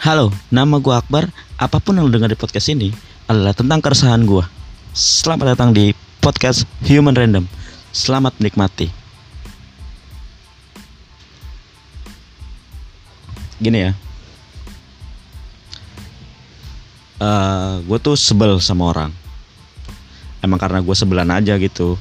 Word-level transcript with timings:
Halo, 0.00 0.32
nama 0.48 0.80
gue 0.80 0.96
Akbar. 0.96 1.28
Apa 1.60 1.76
pun 1.76 1.92
yang 1.92 2.08
lu 2.08 2.16
dengar 2.16 2.32
di 2.32 2.38
podcast 2.40 2.72
ini 2.72 2.88
adalah 3.28 3.52
tentang 3.52 3.84
keresahan 3.84 4.24
gue. 4.24 4.40
Selamat 4.96 5.52
datang 5.52 5.76
di 5.76 5.92
podcast 6.24 6.64
Human 6.88 7.12
Random. 7.12 7.44
Selamat 7.92 8.32
menikmati. 8.40 8.88
Gini 13.60 13.76
ya. 13.76 13.92
Eh, 17.20 17.72
gue 17.84 17.98
tuh 18.00 18.16
sebel 18.16 18.56
sama 18.56 18.96
orang. 18.96 19.12
Emang 20.40 20.56
karena 20.56 20.80
gue 20.80 20.96
sebelan 20.96 21.28
aja 21.28 21.60
gitu. 21.60 22.00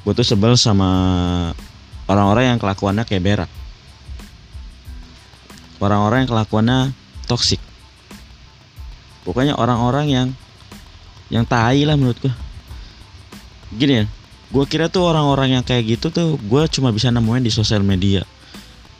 Gue 0.00 0.16
tuh 0.16 0.24
sebel 0.24 0.56
sama 0.56 0.88
orang-orang 2.08 2.56
yang 2.56 2.58
kelakuannya 2.58 3.04
kayak 3.04 3.20
berak 3.20 3.50
orang-orang 5.78 6.24
yang 6.24 6.30
kelakuannya 6.30 6.78
toksik 7.26 7.60
pokoknya 9.26 9.54
orang-orang 9.58 10.06
yang 10.08 10.28
yang 11.28 11.44
tai 11.44 11.84
lah 11.84 11.94
menurut 11.94 12.18
gue 12.22 12.34
gini 13.76 14.02
ya 14.02 14.04
gue 14.48 14.64
kira 14.64 14.88
tuh 14.88 15.04
orang-orang 15.04 15.60
yang 15.60 15.64
kayak 15.64 15.98
gitu 15.98 16.08
tuh 16.08 16.40
gue 16.40 16.62
cuma 16.72 16.88
bisa 16.88 17.12
nemuin 17.12 17.44
di 17.44 17.52
sosial 17.52 17.84
media 17.84 18.24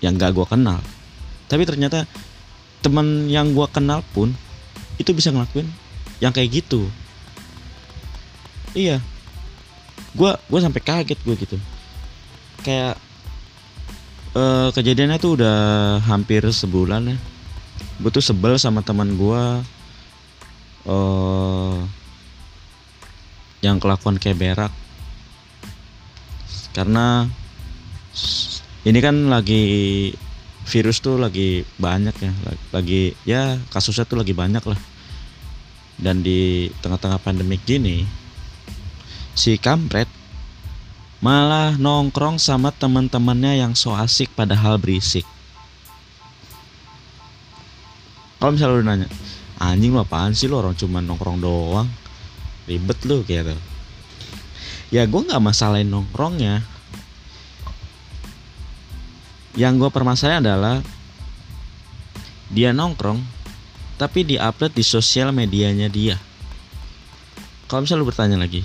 yang 0.05 0.15
gak 0.15 0.37
gue 0.37 0.47
kenal. 0.47 0.79
Tapi 1.49 1.65
ternyata 1.65 2.05
teman 2.85 3.27
yang 3.27 3.57
gue 3.57 3.67
kenal 3.73 4.05
pun 4.15 4.31
itu 5.01 5.11
bisa 5.17 5.33
ngelakuin 5.33 5.67
yang 6.21 6.31
kayak 6.31 6.63
gitu. 6.63 6.87
Iya. 8.77 9.01
Gue 10.13 10.37
gue 10.37 10.61
sampai 10.61 10.83
kaget 10.85 11.19
gue 11.25 11.35
gitu. 11.41 11.57
Kayak 12.63 13.01
Eh, 14.37 14.69
kejadiannya 14.77 15.17
tuh 15.17 15.41
udah 15.41 15.59
hampir 16.05 16.45
sebulan 16.45 17.17
ya. 17.17 17.19
Gue 17.97 18.11
tuh 18.12 18.21
sebel 18.21 18.61
sama 18.61 18.85
teman 18.85 19.17
gue 19.17 19.43
uh, 20.85 21.77
yang 23.65 23.81
kelakuan 23.81 24.20
kayak 24.20 24.37
berak. 24.37 24.73
Karena 26.77 27.25
ini 28.85 28.98
kan 29.01 29.33
lagi 29.33 29.65
virus 30.69 31.01
tuh 31.01 31.17
lagi 31.17 31.65
banyak 31.81 32.13
ya 32.20 32.33
lagi 32.77 33.17
ya 33.25 33.57
kasusnya 33.73 34.05
tuh 34.05 34.20
lagi 34.20 34.37
banyak 34.37 34.63
lah. 34.63 34.81
Dan 35.98 36.20
di 36.20 36.69
tengah-tengah 36.85 37.19
pandemik 37.25 37.65
gini 37.65 38.05
si 39.33 39.57
kampret 39.57 40.17
malah 41.19 41.74
nongkrong 41.74 42.38
sama 42.38 42.70
teman-temannya 42.70 43.58
yang 43.58 43.74
so 43.74 43.91
asik 43.94 44.30
padahal 44.38 44.78
berisik. 44.78 45.27
Kalau 48.38 48.55
misalnya 48.55 48.74
lu 48.78 48.84
nanya, 48.86 49.08
anjing 49.58 49.91
lu 49.91 49.98
apaan 49.98 50.30
sih 50.30 50.46
lu 50.46 50.62
orang 50.62 50.78
cuma 50.78 51.02
nongkrong 51.02 51.42
doang, 51.42 51.91
ribet 52.70 52.98
lu 53.02 53.27
gitu. 53.27 53.55
Ya 54.94 55.02
gue 55.11 55.20
nggak 55.27 55.42
masalahin 55.42 55.91
nongkrongnya. 55.91 56.62
Yang 59.58 59.74
gue 59.83 59.91
permasalahin 59.91 60.46
adalah 60.46 60.86
dia 62.46 62.70
nongkrong, 62.70 63.19
tapi 63.98 64.22
diupload 64.22 64.70
di 64.70 64.86
sosial 64.86 65.34
medianya 65.34 65.91
dia. 65.91 66.14
Kalau 67.66 67.83
misalnya 67.83 68.06
lu 68.06 68.08
bertanya 68.08 68.39
lagi, 68.39 68.62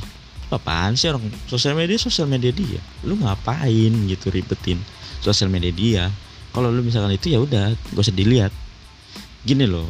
apaan 0.56 0.96
sih 0.96 1.10
orang 1.10 1.26
sosial 1.50 1.74
media 1.74 1.98
sosial 1.98 2.30
media 2.30 2.54
dia? 2.54 2.80
Lu 3.04 3.18
ngapain 3.20 3.94
gitu 4.10 4.30
ribetin 4.30 4.80
sosial 5.20 5.50
media 5.50 5.74
dia? 5.74 6.04
Kalau 6.54 6.70
lu 6.70 6.86
misalkan 6.86 7.18
itu 7.18 7.34
ya 7.34 7.42
udah 7.42 7.74
gak 7.74 8.04
usah 8.04 8.14
dilihat. 8.14 8.54
Gini 9.44 9.66
loh. 9.66 9.90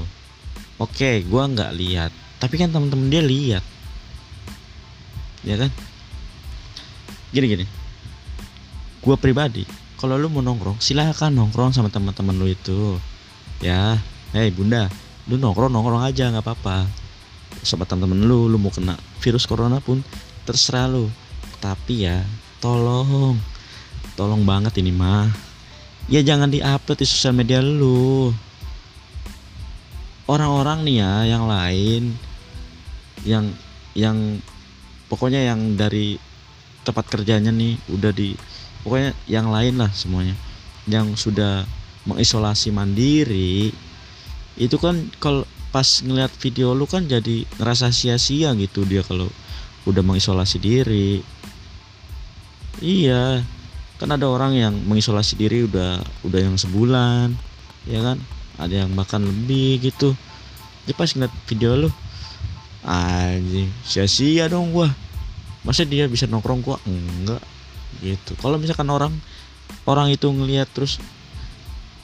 Oke 0.82 1.22
gua 1.28 1.46
nggak 1.48 1.72
lihat 1.78 2.12
tapi 2.44 2.60
kan 2.60 2.68
temen-temen 2.76 3.08
dia 3.08 3.24
lihat. 3.24 3.64
Ya 5.48 5.56
kan? 5.56 5.72
Gini 7.32 7.46
gini. 7.48 7.66
Gua 9.00 9.16
pribadi 9.16 9.64
kalau 9.96 10.20
lu 10.20 10.28
mau 10.28 10.44
nongkrong 10.44 10.84
silahkan 10.84 11.32
nongkrong 11.32 11.72
sama 11.72 11.88
teman-teman 11.88 12.36
lu 12.36 12.52
itu. 12.52 13.00
Ya. 13.64 13.96
Hei 14.36 14.52
bunda 14.52 14.92
lu 15.32 15.40
nongkrong 15.40 15.72
nongkrong 15.72 16.04
aja 16.04 16.28
nggak 16.36 16.44
apa-apa. 16.44 16.84
Sama 17.64 17.88
temen-temen 17.88 18.28
lu 18.28 18.52
lu 18.52 18.60
mau 18.60 18.68
kena 18.76 19.00
virus 19.24 19.48
corona 19.48 19.80
pun 19.80 20.04
terserah 20.44 20.88
lu. 20.92 21.08
Tapi 21.60 22.08
ya 22.08 22.24
tolong. 22.60 23.40
Tolong 24.14 24.44
banget 24.46 24.78
ini 24.80 24.94
mah. 24.94 25.28
Ya 26.12 26.20
jangan 26.20 26.52
diupload 26.52 27.00
di 27.00 27.08
sosial 27.08 27.34
media 27.34 27.64
lu. 27.64 28.32
Orang-orang 30.28 30.88
nih 30.88 30.96
ya 31.04 31.14
yang 31.36 31.44
lain 31.48 32.16
yang 33.24 33.52
yang 33.96 34.40
pokoknya 35.08 35.48
yang 35.48 35.80
dari 35.80 36.20
tempat 36.84 37.08
kerjanya 37.08 37.52
nih 37.52 37.80
udah 37.92 38.12
di 38.12 38.36
pokoknya 38.84 39.12
yang 39.28 39.48
lain 39.52 39.80
lah 39.80 39.92
semuanya. 39.92 40.36
Yang 40.88 41.28
sudah 41.28 41.64
mengisolasi 42.04 42.76
mandiri 42.76 43.72
itu 44.60 44.78
kan 44.78 45.10
kalau 45.18 45.48
pas 45.74 46.06
ngeliat 46.06 46.30
video 46.38 46.78
lu 46.78 46.86
kan 46.86 47.10
jadi 47.10 47.50
ngerasa 47.58 47.90
sia-sia 47.90 48.54
gitu 48.54 48.86
dia 48.86 49.02
kalau 49.02 49.26
udah 49.84 50.04
mengisolasi 50.04 50.58
diri. 50.60 51.20
Iya 52.84 53.44
kan 54.02 54.10
ada 54.20 54.28
orang 54.28 54.58
yang 54.58 54.74
mengisolasi 54.84 55.40
diri 55.40 55.64
udah 55.64 56.02
udah 56.28 56.40
yang 56.40 56.56
sebulan 56.60 57.32
ya 57.88 58.00
kan? 58.04 58.18
Ada 58.60 58.86
yang 58.86 58.92
bahkan 58.94 59.24
lebih 59.24 59.80
gitu. 59.84 60.16
Dia 60.84 60.94
pas 60.96 61.08
ngeliat 61.08 61.32
video 61.48 61.88
lu 61.88 61.90
anjing 62.84 63.72
sia-sia 63.88 64.52
dong 64.52 64.76
gua. 64.76 64.92
Masa 65.64 65.88
dia 65.88 66.08
bisa 66.12 66.28
nongkrong 66.28 66.62
gua? 66.64 66.78
Enggak 66.84 67.44
gitu. 68.04 68.36
Kalau 68.40 68.60
misalkan 68.60 68.92
orang 68.92 69.14
orang 69.88 70.12
itu 70.12 70.28
ngeliat 70.28 70.68
terus 70.72 71.00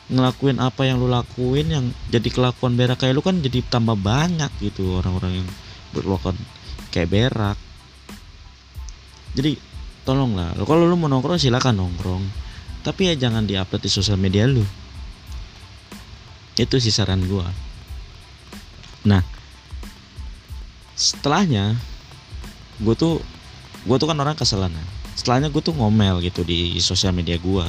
ngelakuin 0.10 0.58
apa 0.58 0.90
yang 0.90 0.98
lu 0.98 1.06
lakuin 1.06 1.70
yang 1.70 1.86
jadi 2.10 2.34
kelakuan 2.34 2.74
berak 2.74 2.98
kayak 2.98 3.14
lu 3.14 3.22
kan 3.22 3.38
jadi 3.46 3.62
tambah 3.70 3.94
banyak 3.94 4.50
gitu 4.58 4.98
orang-orang 4.98 5.46
yang 5.46 5.48
berlakuan 5.94 6.34
kayak 6.90 7.14
berak 7.14 7.58
jadi 9.34 9.54
tolonglah. 10.08 10.58
Kalau 10.66 10.90
lu 10.90 10.98
mau 10.98 11.12
nongkrong 11.12 11.38
silakan 11.38 11.86
nongkrong. 11.86 12.24
Tapi 12.80 13.12
ya 13.12 13.14
jangan 13.28 13.44
diupload 13.44 13.84
di 13.84 13.92
sosial 13.92 14.16
media 14.16 14.48
lu 14.48 14.64
itu 16.60 16.76
sih 16.76 16.92
saran 16.92 17.24
gua. 17.28 17.48
Nah 19.08 19.24
setelahnya 21.00 21.80
gue 22.84 22.96
tuh 22.96 23.24
gue 23.88 23.96
tuh 23.96 24.08
kan 24.08 24.20
orang 24.20 24.36
keselan 24.36 24.76
setelahnya 25.16 25.48
gue 25.48 25.64
tuh 25.64 25.72
ngomel 25.72 26.20
gitu 26.20 26.44
di 26.44 26.76
sosial 26.84 27.16
media 27.16 27.40
gue 27.40 27.68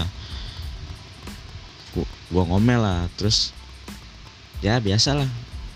gue 2.31 2.44
ngomel 2.50 2.82
lah 2.82 3.06
terus 3.19 3.54
ya 4.62 4.78
biasalah. 4.78 5.27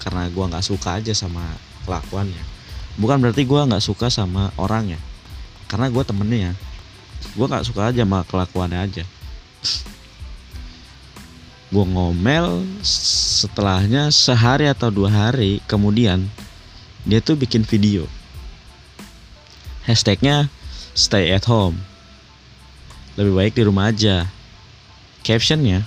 Karena 0.02 0.26
gue 0.30 0.44
nggak 0.44 0.66
suka 0.66 1.00
aja 1.00 1.14
sama 1.14 1.42
kelakuannya. 1.86 2.42
Bukan 2.98 3.18
berarti 3.18 3.42
gue 3.46 3.60
nggak 3.66 3.82
suka 3.82 4.10
sama 4.10 4.50
orangnya 4.58 4.98
karena 5.66 5.90
gue 5.90 6.04
temennya 6.04 6.38
ya. 6.50 6.52
Gue 7.34 7.46
nggak 7.48 7.66
suka 7.66 7.90
aja 7.90 8.04
sama 8.04 8.22
kelakuannya 8.28 8.80
aja. 8.80 9.04
Gue 11.74 11.84
ngomel 11.90 12.62
setelahnya 12.86 14.14
sehari 14.14 14.70
atau 14.70 14.94
dua 14.94 15.10
hari 15.10 15.58
kemudian 15.66 16.30
dia 17.02 17.18
tuh 17.18 17.34
bikin 17.34 17.66
video. 17.66 18.06
Hashtagnya 19.84 20.48
stay 20.96 21.34
at 21.34 21.44
home. 21.44 21.82
Lebih 23.18 23.34
baik 23.34 23.52
di 23.58 23.62
rumah 23.66 23.90
aja. 23.90 24.30
Captionnya 25.24 25.84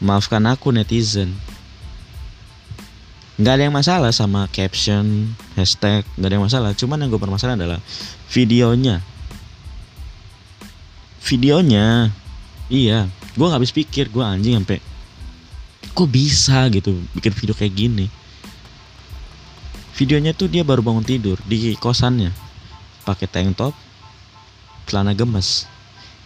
maafkan 0.00 0.46
aku 0.48 0.72
netizen 0.72 1.36
nggak 3.40 3.54
ada 3.56 3.62
yang 3.64 3.72
masalah 3.72 4.12
sama 4.12 4.44
caption 4.52 5.32
hashtag 5.56 6.04
nggak 6.20 6.28
ada 6.28 6.36
yang 6.36 6.44
masalah. 6.44 6.70
Cuman 6.76 7.00
yang 7.00 7.08
gue 7.08 7.16
permasalahan 7.16 7.56
adalah 7.56 7.80
videonya. 8.28 9.00
Videonya 11.24 12.12
iya. 12.68 13.08
Gue 13.32 13.48
nggak 13.48 13.64
habis 13.64 13.72
pikir 13.72 14.12
gue 14.12 14.20
anjing 14.20 14.60
sampai 14.60 14.84
kok 15.90 16.06
bisa 16.12 16.68
gitu 16.68 17.00
bikin 17.16 17.32
video 17.32 17.56
kayak 17.56 17.72
gini? 17.72 18.06
Videonya 19.96 20.36
tuh 20.36 20.52
dia 20.52 20.60
baru 20.60 20.84
bangun 20.84 21.08
tidur 21.08 21.40
di 21.48 21.72
kosannya. 21.80 22.36
Pakai 23.08 23.24
tank 23.24 23.56
top 23.56 23.72
celana 24.84 25.16
gemes. 25.16 25.64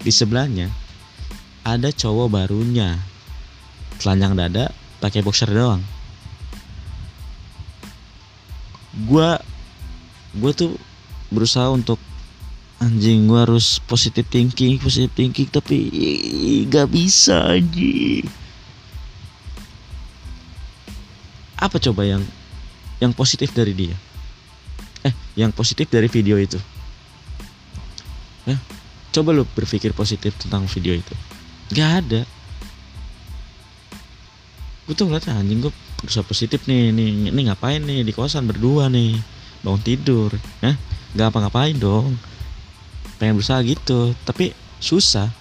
Di 0.02 0.11
sebelahnya 0.11 0.66
ada 1.62 1.94
cowok 1.94 2.26
barunya. 2.26 2.99
Telanjang 4.02 4.34
dada 4.34 4.75
pakai 4.99 5.22
boxer 5.22 5.46
doang 5.46 5.94
gue 8.94 9.31
gue 10.38 10.52
tuh 10.55 10.73
berusaha 11.35 11.67
untuk 11.70 11.99
anjing 12.79 13.26
gue 13.26 13.38
harus 13.38 13.82
positif 13.87 14.26
thinking 14.31 14.79
positif 14.79 15.11
thinking 15.14 15.50
tapi 15.50 15.91
gak 16.70 16.91
bisa 16.91 17.58
anjing. 17.58 18.26
Apa 21.58 21.81
coba 21.81 22.06
yang 22.06 22.23
yang 23.02 23.11
positif 23.11 23.50
dari 23.50 23.75
dia? 23.75 23.96
Eh 25.02 25.14
yang 25.35 25.50
positif 25.50 25.90
dari 25.90 26.06
video 26.06 26.38
itu? 26.38 26.61
Eh, 28.44 28.58
coba 29.17 29.32
lu 29.32 29.49
berpikir 29.49 29.97
positif 29.97 30.37
tentang 30.37 30.69
video 30.69 30.93
itu. 30.93 31.14
Nggak 31.73 31.90
ada. 32.05 32.23
Gue 34.85 34.93
tuh 34.93 35.08
ngeliatnya 35.08 35.40
anjing 35.40 35.64
gue 35.64 35.73
berusaha 36.04 36.24
positif 36.24 36.68
nih 36.68 36.92
nih 36.92 37.32
ini 37.32 37.40
ngapain 37.48 37.80
nih? 37.80 38.04
Di 38.04 38.12
kosan 38.12 38.44
berdua 38.44 38.92
nih. 38.92 39.16
Bangun 39.64 39.80
tidur 39.80 40.30
eh 40.60 40.76
nggak 41.16 41.32
apa-ngapain 41.32 41.74
dong. 41.80 42.14
Pengen 43.16 43.40
berusaha 43.40 43.64
gitu 43.64 44.12
tapi 44.28 44.52
susah. 44.78 45.32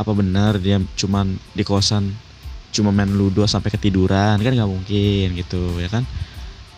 Apa 0.00 0.10
benar 0.16 0.58
dia 0.58 0.80
cuman 0.96 1.36
di 1.52 1.62
kosan 1.62 2.10
cuma 2.74 2.90
main 2.90 3.12
ludo 3.12 3.44
sampai 3.44 3.68
ketiduran? 3.70 4.40
Kan 4.40 4.56
nggak 4.56 4.70
mungkin 4.72 5.26
gitu 5.36 5.78
ya 5.78 5.92
kan? 5.92 6.08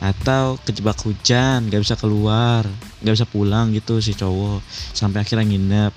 Atau 0.02 0.60
kejebak 0.66 1.00
hujan 1.06 1.70
nggak 1.70 1.80
bisa 1.80 1.96
keluar 1.96 2.66
nggak 3.00 3.14
bisa 3.14 3.26
pulang 3.30 3.70
gitu 3.70 4.02
si 4.02 4.12
cowok. 4.12 4.60
Sampai 4.92 5.22
akhirnya 5.22 5.46
nginep. 5.46 5.92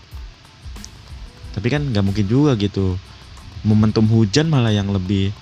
Tapi 1.57 1.67
kan 1.67 1.81
nggak 1.89 2.05
mungkin 2.05 2.25
juga 2.29 2.53
gitu 2.55 2.95
momentum 3.63 4.07
hujan 4.07 4.47
malah 4.47 4.71
yang 4.71 4.87
lebih 4.91 5.35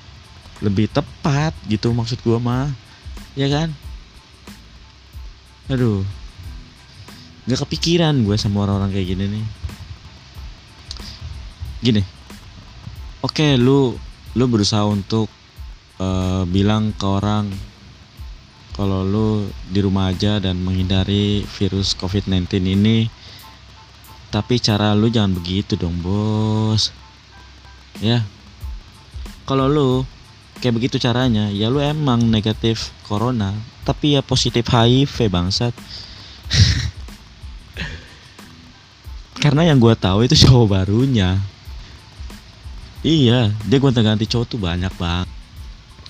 lebih 0.62 0.90
tepat 0.90 1.54
gitu 1.70 1.94
maksud 1.94 2.18
gua 2.26 2.42
mah. 2.42 2.68
Ya 3.38 3.46
kan? 3.50 3.70
Aduh. 5.70 6.02
Nggak 7.46 7.64
kepikiran 7.64 8.16
gue 8.26 8.36
sama 8.36 8.66
orang-orang 8.66 8.92
kayak 8.92 9.08
gini 9.14 9.26
nih. 9.30 9.46
Gini. 11.80 12.02
Oke 13.22 13.44
okay, 13.44 13.52
lu 13.56 13.94
lu 14.34 14.46
berusaha 14.50 14.84
untuk 14.88 15.30
uh, 16.02 16.44
bilang 16.50 16.92
ke 16.98 17.06
orang 17.06 17.50
kalau 18.78 19.02
lu 19.02 19.50
di 19.74 19.80
rumah 19.82 20.14
aja 20.14 20.38
dan 20.38 20.62
menghindari 20.62 21.46
virus 21.46 21.94
covid-19 21.94 22.50
ini. 22.66 23.08
Tapi 24.28 24.60
cara 24.60 24.92
lu 24.92 25.08
jangan 25.08 25.40
begitu 25.40 25.80
dong 25.80 26.04
bos 26.04 26.92
ya. 28.04 28.20
Kalau 29.48 29.72
lu 29.72 30.04
kayak 30.60 30.76
begitu 30.76 30.98
caranya 30.98 31.54
ya 31.54 31.70
lu 31.70 31.78
emang 31.78 32.26
negatif 32.26 32.90
corona 33.06 33.54
tapi 33.86 34.18
ya 34.18 34.26
positif 34.26 34.68
HIV 34.68 35.32
bangsat. 35.32 35.72
Karena 39.44 39.70
yang 39.70 39.78
gue 39.78 39.94
tahu 39.94 40.26
itu 40.26 40.34
cowok 40.48 40.68
barunya. 40.68 41.38
Iya 43.06 43.54
dia 43.64 43.78
gonta 43.78 44.02
ganti 44.02 44.26
cowok 44.28 44.48
tuh 44.50 44.60
banyak 44.60 44.92
bang 44.98 45.38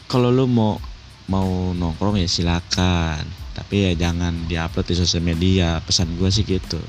kalau 0.07 0.31
lu 0.31 0.47
mau 0.47 0.79
mau 1.27 1.75
nongkrong 1.75 2.17
ya 2.17 2.27
silakan. 2.27 3.27
Tapi 3.51 3.89
ya 3.89 3.91
jangan 3.97 4.47
diupload 4.47 4.85
di 4.85 4.95
sosial 4.95 5.25
media 5.25 5.81
pesan 5.83 6.13
gue 6.15 6.29
sih 6.29 6.45
gitu 6.45 6.79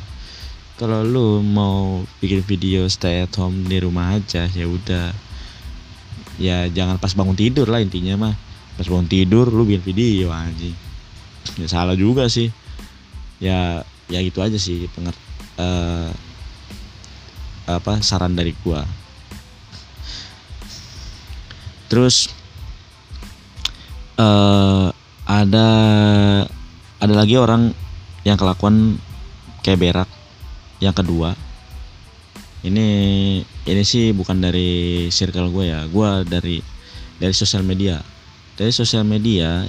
kalau 0.79 1.03
lu 1.03 1.43
mau 1.43 2.07
bikin 2.23 2.47
video 2.47 2.87
stay 2.87 3.27
at 3.27 3.35
home 3.35 3.67
di 3.67 3.83
rumah 3.83 4.15
aja 4.15 4.47
ya 4.47 4.65
udah. 4.71 5.11
Ya 6.39 6.71
jangan 6.71 7.03
pas 7.03 7.11
bangun 7.19 7.35
tidur 7.35 7.67
lah 7.67 7.83
intinya 7.83 8.15
mah. 8.15 8.35
Pas 8.79 8.87
bangun 8.87 9.11
tidur 9.11 9.51
lu 9.51 9.67
bikin 9.67 9.83
video 9.83 10.31
anjing. 10.31 10.79
Ya 11.59 11.67
salah 11.67 11.99
juga 11.99 12.31
sih. 12.31 12.55
Ya 13.43 13.83
ya 14.07 14.23
gitu 14.23 14.39
aja 14.39 14.55
sih 14.55 14.87
penger 14.95 15.19
uh, 15.59 16.15
apa 17.67 17.99
saran 17.99 18.39
dari 18.39 18.55
gua. 18.63 18.87
Terus 21.91 22.31
uh, 24.15 24.95
ada 25.27 25.69
ada 27.03 27.15
lagi 27.19 27.35
orang 27.35 27.75
yang 28.23 28.39
kelakuan 28.39 29.03
kayak 29.67 29.83
berak 29.83 30.18
yang 30.79 30.95
kedua 30.95 31.35
ini 32.67 32.89
ini 33.47 33.83
sih 33.87 34.11
bukan 34.11 34.43
dari 34.43 35.07
circle 35.15 35.55
gue 35.55 35.71
ya. 35.71 35.87
Gue 35.87 36.27
dari 36.27 36.59
dari 37.23 37.35
sosial 37.35 37.63
media. 37.63 38.03
Dari 38.59 38.75
sosial 38.75 39.07
media 39.07 39.63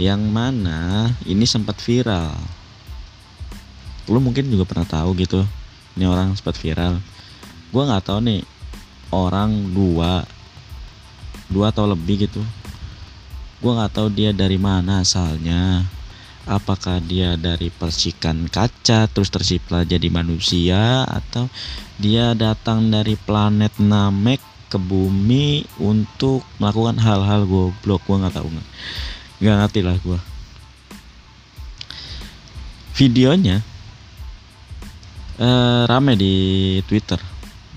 yang 0.00 0.24
mana 0.32 1.12
ini 1.28 1.44
sempat 1.44 1.76
viral. 1.84 2.32
Lu 4.08 4.16
mungkin 4.24 4.48
juga 4.48 4.64
pernah 4.64 4.88
tahu 4.88 5.12
gitu 5.20 5.44
ini 6.00 6.08
orang 6.08 6.32
sempat 6.40 6.56
viral. 6.56 6.96
Gue 7.68 7.82
nggak 7.84 8.08
tahu 8.08 8.18
nih 8.24 8.40
orang 9.12 9.52
dua 9.76 10.24
dua 11.52 11.68
atau 11.68 11.84
lebih 11.84 12.24
gitu. 12.24 12.40
Gue 13.60 13.76
nggak 13.76 13.92
tahu 13.92 14.08
dia 14.08 14.32
dari 14.32 14.56
mana 14.56 15.04
asalnya 15.04 15.84
apakah 16.48 17.02
dia 17.04 17.34
dari 17.40 17.68
percikan 17.68 18.48
kaca 18.48 19.08
terus 19.10 19.28
tercipta 19.28 19.84
jadi 19.84 20.08
manusia? 20.08 21.04
Atau 21.04 21.50
dia 22.00 22.32
datang 22.38 22.88
dari 22.88 23.18
planet 23.18 23.76
Namek 23.80 24.40
ke 24.70 24.78
bumi 24.78 25.66
untuk 25.82 26.46
melakukan 26.62 26.96
hal-hal 27.00 27.44
goblok? 27.44 28.00
Gue 28.06 28.16
nggak 28.20 28.36
tahu 28.36 28.48
nggak. 28.48 28.68
Nggak 29.40 29.56
ngerti 29.64 29.80
lah 29.84 29.96
gue 30.00 30.20
videonya 33.00 33.64
uh, 35.40 35.88
rame 35.88 36.20
di 36.20 36.34
Twitter 36.84 37.16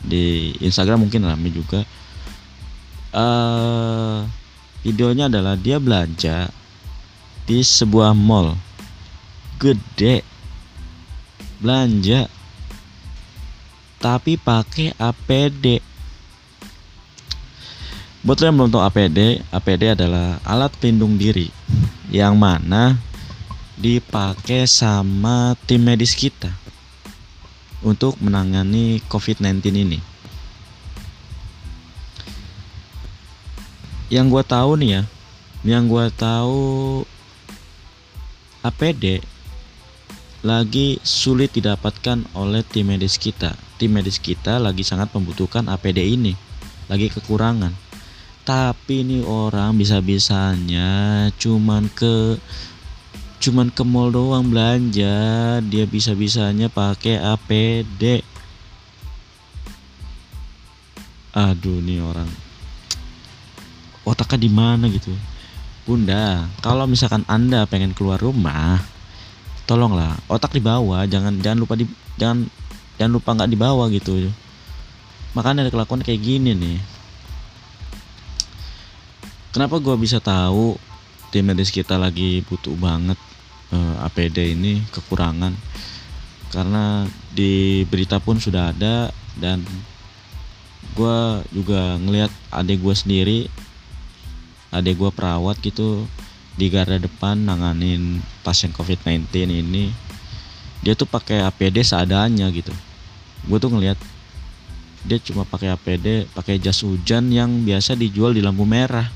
di 0.04 0.52
Instagram 0.60 1.08
mungkin 1.08 1.24
rame 1.24 1.48
juga. 1.48 1.80
Uh, 3.14 4.28
videonya 4.84 5.32
adalah 5.32 5.56
dia 5.56 5.80
belanja 5.80 6.52
di 7.48 7.64
sebuah 7.64 8.16
mall. 8.16 8.56
Gede. 9.60 10.24
Belanja. 11.64 12.28
Tapi 14.04 14.36
pakai 14.36 14.92
APD 15.00 15.94
buat 18.24 18.40
yang 18.40 18.56
belum 18.56 18.72
tahu 18.72 18.80
APD 18.88 19.44
APD 19.52 20.00
adalah 20.00 20.40
alat 20.48 20.72
pelindung 20.80 21.20
diri 21.20 21.52
yang 22.08 22.40
mana 22.40 22.96
dipakai 23.76 24.64
sama 24.64 25.60
tim 25.68 25.84
medis 25.84 26.16
kita 26.16 26.48
untuk 27.84 28.16
menangani 28.24 29.04
COVID-19 29.12 29.60
ini. 29.76 30.00
Yang 34.08 34.26
gue 34.32 34.44
tahu 34.48 34.72
nih 34.80 34.90
ya, 34.96 35.02
yang 35.68 35.92
gue 35.92 36.06
tahu 36.16 37.04
APD 38.64 39.20
lagi 40.44 41.00
sulit 41.04 41.56
didapatkan 41.56 42.24
oleh 42.36 42.64
tim 42.68 42.92
medis 42.92 43.16
kita. 43.16 43.56
Tim 43.80 43.96
medis 43.96 44.20
kita 44.20 44.60
lagi 44.60 44.84
sangat 44.84 45.12
membutuhkan 45.16 45.68
APD 45.68 46.04
ini, 46.04 46.36
lagi 46.88 47.08
kekurangan. 47.12 47.72
Tapi 48.44 49.08
ini 49.08 49.24
orang 49.24 49.80
bisa-bisanya 49.80 51.28
cuman 51.40 51.88
ke 51.92 52.40
cuman 53.44 53.72
ke 53.72 53.84
mall 53.84 54.12
doang 54.12 54.52
belanja, 54.52 55.60
dia 55.64 55.86
bisa-bisanya 55.88 56.68
pakai 56.68 57.20
APD. 57.20 58.24
Aduh 61.36 61.80
nih 61.84 62.04
orang 62.04 62.28
otaknya 64.04 64.44
di 64.44 64.52
mana 64.52 64.86
gitu 64.92 65.12
Bunda, 65.84 66.48
kalau 66.64 66.88
misalkan 66.88 67.28
Anda 67.28 67.68
pengen 67.68 67.92
keluar 67.92 68.16
rumah, 68.16 68.80
tolonglah 69.68 70.16
otak 70.32 70.56
dibawa, 70.56 71.04
jangan 71.04 71.44
jangan 71.44 71.60
lupa 71.60 71.76
di 71.76 71.84
jangan 72.16 72.48
jangan 72.96 73.14
lupa 73.20 73.30
nggak 73.36 73.52
dibawa 73.52 73.92
gitu. 73.92 74.32
Makanya 75.36 75.68
ada 75.68 75.72
kelakuan 75.76 76.00
kayak 76.00 76.24
gini 76.24 76.56
nih. 76.56 76.80
Kenapa 79.52 79.76
gue 79.84 79.96
bisa 80.00 80.24
tahu 80.24 80.80
tim 81.36 81.52
medis 81.52 81.68
kita 81.68 82.00
lagi 82.00 82.42
butuh 82.48 82.74
banget 82.80 83.20
uh, 83.70 83.76
eh, 83.76 84.06
APD 84.08 84.56
ini 84.56 84.80
kekurangan? 84.88 85.52
Karena 86.48 87.04
di 87.36 87.84
berita 87.92 88.24
pun 88.24 88.40
sudah 88.40 88.72
ada 88.72 89.12
dan 89.36 89.68
gue 90.96 91.20
juga 91.52 91.98
ngelihat 92.00 92.32
adik 92.56 92.80
gue 92.80 92.96
sendiri 92.96 93.40
adik 94.74 94.98
gue 94.98 95.12
perawat 95.14 95.62
gitu 95.62 96.10
di 96.58 96.70
garda 96.74 96.98
depan 96.98 97.38
nanganin 97.38 98.26
pasien 98.42 98.74
covid-19 98.74 99.30
ini. 99.46 99.94
Dia 100.82 100.98
tuh 100.98 101.08
pakai 101.08 101.46
APD 101.46 101.86
seadanya 101.86 102.50
gitu. 102.50 102.74
Gue 103.46 103.62
tuh 103.62 103.70
ngeliat 103.70 103.96
dia 105.04 105.20
cuma 105.22 105.44
pakai 105.46 105.72
APD 105.72 106.32
pakai 106.32 106.58
jas 106.58 106.82
hujan 106.82 107.28
yang 107.28 107.68
biasa 107.68 107.94
dijual 108.00 108.32
di 108.32 108.40
lampu 108.40 108.64
merah 108.64 109.08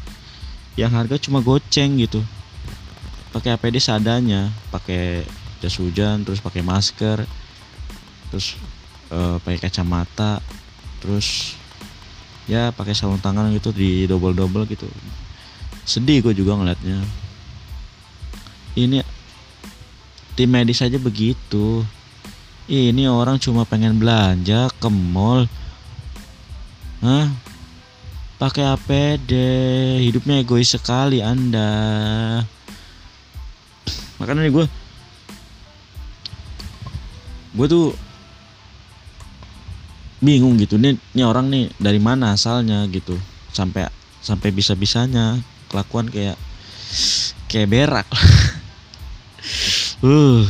yang 0.77 0.93
harga 0.93 1.17
cuma 1.17 1.41
goceng 1.41 1.97
gitu. 1.97 2.21
Pakai 3.33 3.57
APD 3.57 3.81
seadanya 3.81 4.53
pakai 4.69 5.25
jas 5.57 5.75
hujan 5.81 6.21
terus 6.21 6.37
pakai 6.37 6.61
masker 6.61 7.25
terus 8.29 8.59
uh, 9.09 9.41
pakai 9.41 9.57
kacamata 9.57 10.43
terus 11.01 11.57
ya 12.47 12.71
pakai 12.71 12.95
sarung 12.95 13.19
tangan 13.19 13.51
gitu 13.53 13.75
di 13.75 14.07
double 14.07 14.33
double 14.33 14.63
gitu 14.69 14.87
sedih 15.88 16.20
gue 16.20 16.36
juga 16.36 16.60
ngeliatnya. 16.60 17.00
Ini 18.75 19.01
tim 20.36 20.51
medis 20.51 20.84
aja 20.84 21.00
begitu. 21.00 21.82
Ini 22.67 23.08
orang 23.08 23.39
cuma 23.39 23.63
pengen 23.63 23.96
belanja 23.96 24.67
ke 24.75 24.91
mall. 24.91 25.48
Hah? 27.00 27.32
pakai 28.38 28.70
APD 28.70 29.34
hidupnya 30.06 30.46
egois 30.46 30.70
sekali 30.70 31.25
anda. 31.25 31.70
Makanya 34.22 34.46
nih 34.46 34.53
gue 34.53 34.65
gue 37.58 37.67
tuh 37.67 37.88
bingung 40.22 40.58
gitu. 40.62 40.77
Nih 40.77 41.01
ini 41.17 41.22
orang 41.25 41.50
nih 41.50 41.74
dari 41.82 41.98
mana 41.98 42.38
asalnya 42.38 42.86
gitu. 42.94 43.17
Sampai 43.50 43.89
sampai 44.22 44.53
bisa 44.53 44.77
bisanya 44.77 45.41
kelakuan 45.71 46.07
kayak 46.12 46.38
kayak 47.51 47.69
berak. 47.71 48.07
Uh. 49.97 50.45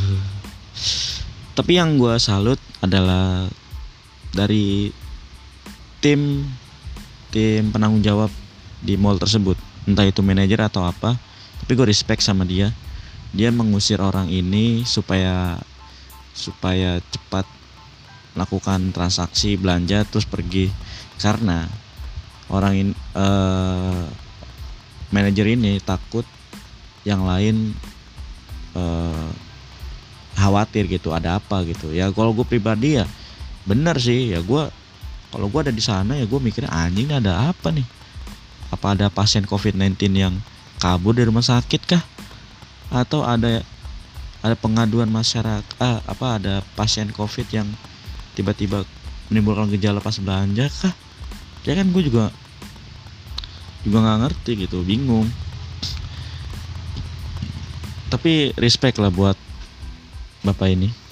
Tapi 1.55 1.79
yang 1.79 1.95
gue 1.95 2.19
salut 2.19 2.59
adalah 2.83 3.47
dari 4.35 4.91
tim 6.03 6.43
tim 7.31 7.71
penanggung 7.71 8.03
jawab 8.03 8.27
di 8.83 8.99
mall 8.99 9.15
tersebut. 9.15 9.55
Entah 9.87 10.03
itu 10.03 10.19
manajer 10.19 10.59
atau 10.59 10.83
apa 10.83 11.15
tapi 11.67 11.75
gue 11.75 11.87
respect 11.91 12.23
sama 12.23 12.47
dia. 12.47 12.71
Dia 13.35 13.51
mengusir 13.51 13.99
orang 13.99 14.31
ini 14.31 14.87
supaya 14.87 15.59
supaya 16.31 17.03
cepat 17.11 17.43
lakukan 18.37 18.95
transaksi 18.95 19.59
belanja 19.59 20.07
terus 20.07 20.23
pergi. 20.23 20.71
Karena 21.19 21.67
orang 22.47 22.73
ini 22.77 22.93
uh, 23.17 24.26
manajer 25.11 25.55
ini 25.55 25.79
takut 25.79 26.27
yang 27.07 27.23
lain 27.23 27.71
uh, 28.75 29.31
khawatir 30.37 30.85
gitu 30.91 31.15
ada 31.15 31.41
apa 31.41 31.63
gitu. 31.65 31.89
Ya 31.95 32.11
kalau 32.13 32.35
gue 32.35 32.45
pribadi 32.45 32.99
ya 32.99 33.05
benar 33.65 33.97
sih. 33.97 34.35
Ya 34.35 34.39
gue 34.43 34.63
kalau 35.33 35.47
gue 35.49 35.59
ada 35.67 35.73
di 35.73 35.83
sana 35.83 36.15
ya 36.15 36.25
gue 36.29 36.39
mikirnya 36.39 36.71
anjing 36.71 37.09
ada 37.11 37.49
apa 37.51 37.73
nih? 37.73 37.87
Apa 38.69 38.93
ada 38.93 39.07
pasien 39.07 39.47
covid-19 39.47 39.95
yang 40.13 40.35
kabur 40.77 41.15
dari 41.15 41.27
rumah 41.27 41.43
sakit 41.43 41.81
kah? 41.87 42.03
Atau 42.91 43.23
ada 43.23 43.63
ada 44.45 44.55
pengaduan 44.55 45.09
masyarakat 45.09 45.65
ah, 45.81 45.99
apa 46.05 46.37
ada 46.37 46.55
pasien 46.77 47.09
covid 47.09 47.47
yang 47.49 47.67
tiba-tiba 48.37 48.85
menimbulkan 49.31 49.71
gejala 49.73 50.03
pas 50.03 50.15
belanja 50.21 50.69
kah? 50.69 50.93
Ya 51.65 51.75
kan 51.75 51.89
gue 51.91 52.03
juga 52.05 52.31
juga 53.87 54.03
nggak 54.03 54.19
ngerti 54.27 54.51
gitu 54.67 54.83
bingung. 54.83 55.31
Tapi 58.11 58.51
respect 58.59 58.99
lah 58.99 59.07
buat 59.07 59.39
bapak 60.43 60.75
ini 60.75 61.06